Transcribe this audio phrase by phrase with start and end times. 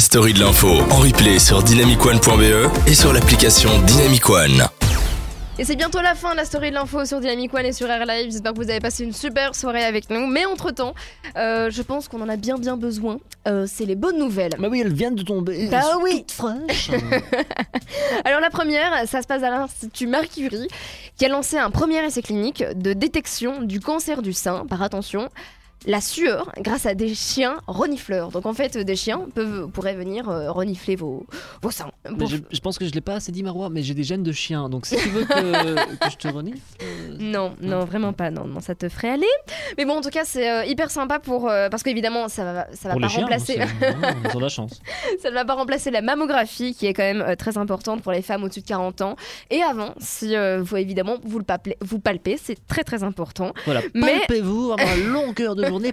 [0.00, 4.66] la story de l'info en replay sur dynamicone.be et sur l'application Dynamic One.
[5.58, 7.86] Et c'est bientôt la fin de la story de l'info sur Dynamic One et sur
[7.90, 8.30] Air Live.
[8.30, 10.26] J'espère que vous avez passé une super soirée avec nous.
[10.26, 10.94] Mais entre temps,
[11.36, 13.18] je pense qu'on en a bien bien besoin.
[13.46, 14.54] Euh, c'est les bonnes nouvelles.
[14.58, 15.68] Bah oui, elles viennent de tomber.
[15.68, 16.20] Bah elles sont oui.
[16.20, 16.90] toutes fraîches.
[18.24, 20.66] Alors la première, ça se passe à l'Institut Mercury,
[21.18, 25.28] qui a lancé un premier essai clinique de détection du cancer du sein par attention.
[25.86, 28.28] La sueur grâce à des chiens renifleurs.
[28.30, 31.24] Donc en fait, des chiens peuvent, pourraient venir euh, renifler vos,
[31.62, 31.90] vos seins.
[32.18, 34.22] Pour- je, je pense que je l'ai pas assez dit, Marois, mais j'ai des gènes
[34.22, 34.68] de chien.
[34.68, 36.58] Donc si tu veux que, que je te renifle.
[36.82, 38.30] euh, Non, non, vraiment pas.
[38.30, 39.26] Non, non, ça te ferait aller.
[39.78, 42.88] Mais bon, en tout cas, c'est euh, hyper sympa pour parce qu'évidemment, ça va, ça
[42.88, 43.58] va pour pas les chiens, remplacer,
[44.02, 44.80] non, ils ont de la chance.
[45.22, 48.20] ça ne va pas remplacer la mammographie, qui est quand même très importante pour les
[48.22, 49.16] femmes au-dessus de 40 ans.
[49.50, 53.52] Et avant, si vous évidemment vous le palpez, vous palpez, c'est très très important.
[53.64, 55.92] Voilà, Mais- palpez-vous, vraiment, à longueur de journée.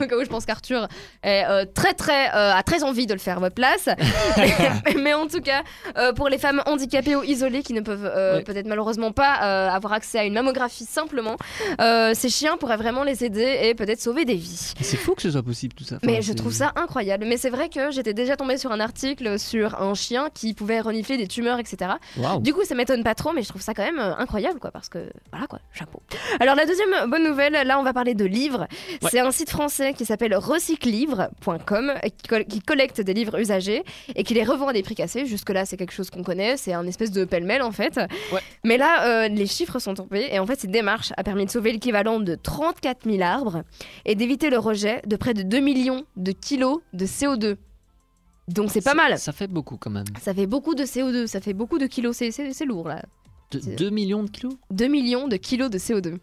[0.00, 0.88] Au cas où je pense qu'Arthur
[1.22, 3.88] est euh, très très euh, a très envie de le faire à votre place.
[5.02, 5.62] Mais en tout cas,
[5.96, 8.42] euh, pour les femmes handicapées ou isolées qui ne peuvent euh, Ouais.
[8.44, 11.36] peut-être malheureusement pas euh, avoir accès à une mammographie simplement,
[11.80, 14.72] euh, ces chiens pourraient vraiment les aider et peut-être sauver des vies.
[14.80, 15.96] C'est fou que ce soit possible tout ça.
[15.96, 17.24] Enfin, Mais je trouve ça incroyable.
[17.26, 20.80] Mais c'est vrai que j'étais déjà tombée sur un article sur un chien qui pouvait
[20.80, 21.92] renifler des tumeurs, etc.
[22.40, 24.88] Du coup, ça m'étonne pas trop, mais je trouve ça quand même incroyable, quoi, parce
[24.88, 24.98] que
[25.32, 26.00] voilà, quoi, chapeau.
[26.40, 28.66] Alors, la deuxième bonne nouvelle, là, on va parler de livres.
[29.02, 29.08] Ouais.
[29.10, 33.82] C'est un site français qui s'appelle recyclivre.com qui, col- qui collecte des livres usagés
[34.14, 35.26] et qui les revend à des prix cassés.
[35.26, 37.96] Jusque-là, c'est quelque chose qu'on connaît, c'est un espèce de pêle-mêle en fait.
[38.32, 38.40] Ouais.
[38.64, 41.50] Mais là, euh, les chiffres sont tombés et en fait, cette démarche a permis de
[41.50, 43.62] sauver l'équivalent de 34 000 arbres
[44.04, 47.56] et d'éviter le rejet de près de 2 millions de kilos de CO2.
[48.48, 49.18] Donc, c'est pas mal.
[49.18, 50.04] Ça fait beaucoup quand même.
[50.20, 53.02] Ça fait beaucoup de CO2, ça fait beaucoup de kilos, c'est- lourd là.
[53.52, 54.54] De- C'est- 2 millions de kilos?
[54.70, 56.16] 2 millions de kilos de CO2.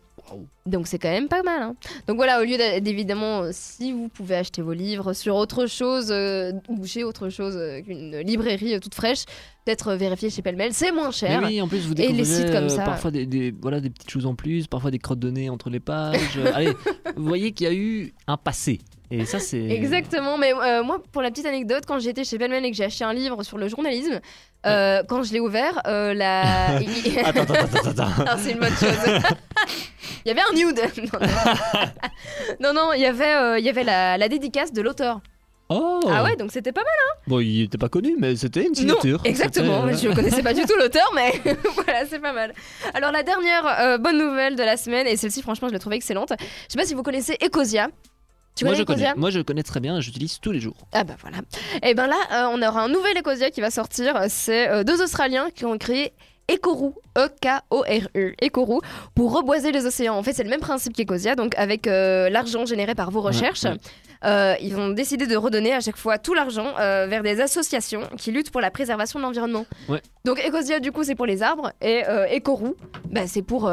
[0.65, 1.61] Donc c'est quand même pas mal.
[1.61, 1.75] hein.
[2.07, 6.07] Donc voilà, au lieu d'évidemment, euh, si vous pouvez acheter vos livres sur autre chose,
[6.11, 9.23] euh, ou chez autre chose euh, qu'une librairie euh, toute fraîche,
[9.65, 11.39] peut-être vérifier chez Pellemel, c'est moins cher.
[11.41, 12.83] Mais oui, en plus, vous Et les sites comme ça.
[12.83, 15.69] parfois des, des- voilà, des petites choses en plus, parfois des crottes de nez entre
[15.69, 16.37] les pages.
[16.53, 16.73] Allez,
[17.15, 18.79] vous voyez qu'il y a eu un passé.
[19.09, 19.63] Et ça, c'est.
[19.69, 22.83] Exactement, mais euh, moi, pour la petite anecdote, quand j'étais chez Pellemel et que j'ai
[22.83, 24.19] acheté un livre sur le journalisme,
[24.65, 26.75] euh, quand je l'ai ouvert, euh, la...
[27.25, 28.23] Attends, attends, attends, attends.
[28.27, 28.89] Ah, c'est une bonne chose.
[30.25, 30.81] il y avait un nude.
[32.59, 35.21] non, non, il y avait, euh, il y avait la, la dédicace de l'auteur.
[35.69, 37.17] Oh Ah ouais, donc c'était pas mal.
[37.27, 39.21] Bon, il était pas connu, mais c'était une Non, signature.
[39.25, 39.83] exactement.
[39.85, 41.33] Euh, Je connaissais pas du tout l'auteur, mais
[41.75, 42.53] voilà, c'est pas mal.
[42.93, 45.97] Alors la dernière euh, bonne nouvelle de la semaine, et celle-ci franchement je l'ai trouvée
[45.97, 46.31] excellente.
[46.39, 47.89] Je sais pas si vous connaissez Ecosia.
[48.57, 49.03] Tu Moi je, connais.
[49.03, 50.75] Ecosia Moi, je connais très bien, j'utilise tous les jours.
[50.91, 51.37] Ah bah voilà.
[51.83, 54.19] Et ben là, euh, on aura un nouvel Ecosia qui va sortir.
[54.29, 56.13] C'est euh, deux Australiens qui ont créé
[56.51, 58.79] Ecoru, E-K-O-R-U, Ecoru,
[59.15, 60.15] pour reboiser les océans.
[60.15, 63.63] En fait, c'est le même principe qu'Ecosia, donc avec euh, l'argent généré par vos recherches.
[63.63, 63.77] ouais.
[64.25, 68.01] euh, ils ont décidé de redonner à chaque fois tout l'argent euh, vers des associations
[68.17, 69.65] qui luttent pour la préservation de l'environnement.
[69.89, 70.01] Ouais.
[70.25, 72.03] Donc Ecosia, du coup, c'est pour les arbres, et
[72.35, 72.73] Ecoru,
[73.09, 73.71] bah, c'est pour,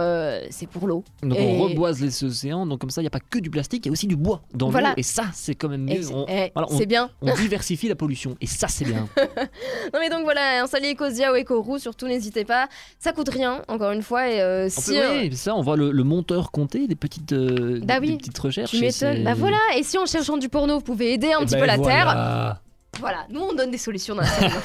[0.50, 1.02] c'est pour l'eau.
[1.22, 3.50] Donc Et- on reboise les océans, donc comme ça, il n'y a pas que du
[3.50, 4.90] plastique, il y a aussi du bois dans Voilà.
[4.90, 4.94] l'eau.
[4.98, 6.02] Et ça, c'est quand même mieux.
[6.02, 7.10] c'est On, eh, voilà, on- c'est bien.
[7.22, 8.36] on diversifie la pollution.
[8.40, 9.08] Et ça, c'est bien.
[9.92, 12.68] Non mais donc voilà, installer Ecosia ou Ecoru, surtout n'hésitez pas.
[12.98, 14.28] Ça coûte rien, encore une fois.
[14.30, 17.32] Et euh, si peut- euh, oui, ça, on voit le, le monteur compter des petites,
[17.32, 18.12] euh, Bah des- oui.
[18.12, 18.70] des petites recherches.
[18.70, 19.22] tu m'étonnes.
[19.24, 21.60] Bah voilà, et si en cherchant du porno, vous pouvez aider un Eh petit ben
[21.60, 22.56] peu la Terre.
[23.00, 23.26] voilà.
[23.30, 24.52] Nous on donne des solutions dans la série.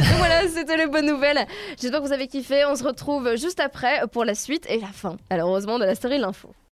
[0.00, 1.46] Donc voilà, c'était les bonnes nouvelles.
[1.80, 2.64] J'espère que vous avez kiffé.
[2.66, 6.18] On se retrouve juste après pour la suite et la fin, malheureusement, de la série
[6.18, 6.52] L'Info.